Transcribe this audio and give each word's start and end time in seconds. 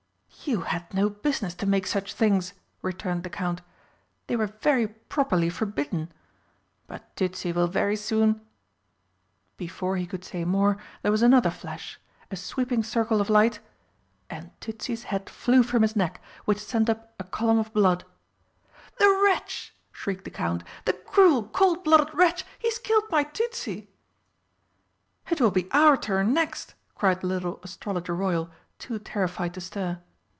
"You 0.43 0.61
had 0.61 0.91
no 0.91 1.07
business 1.07 1.53
to 1.55 1.67
make 1.67 1.85
such 1.85 2.15
things," 2.15 2.55
returned 2.81 3.21
the 3.21 3.29
Count, 3.29 3.61
"they 4.25 4.35
were 4.35 4.47
very 4.47 4.87
properly 4.87 5.51
forbidden. 5.51 6.11
But 6.87 7.15
Tützi 7.15 7.53
will 7.53 7.67
very 7.67 7.95
soon" 7.95 8.41
Before 9.57 9.97
he 9.97 10.07
could 10.07 10.25
say 10.25 10.43
more 10.43 10.77
there 11.03 11.11
was 11.11 11.21
another 11.21 11.51
flash 11.51 11.99
a 12.31 12.35
sweeping 12.35 12.81
circle 12.81 13.21
of 13.21 13.29
light 13.29 13.59
and 14.31 14.49
Tützi's 14.59 15.03
head 15.03 15.29
flew 15.29 15.61
from 15.61 15.83
his 15.83 15.95
neck, 15.95 16.19
which 16.45 16.59
sent 16.59 16.89
up 16.89 17.13
a 17.19 17.23
column 17.23 17.59
of 17.59 17.71
blood. 17.71 18.03
"The 18.97 19.15
wretch!" 19.23 19.75
shrieked 19.91 20.23
the 20.25 20.31
Count, 20.31 20.63
"the 20.85 20.93
cruel, 20.93 21.43
cold 21.49 21.83
blooded 21.83 22.11
wretch, 22.15 22.45
he's 22.57 22.79
killed 22.79 23.05
my 23.11 23.25
Tützi!" 23.25 23.89
"It 25.29 25.39
will 25.39 25.51
be 25.51 25.69
our 25.71 25.95
turn 25.97 26.33
next!" 26.33 26.73
cried 26.95 27.21
the 27.21 27.27
little 27.27 27.59
Astrologer 27.61 28.15
Royal, 28.15 28.49
too 28.79 28.97
terrified 28.97 29.53
to 29.53 29.61
stir. 29.61 29.99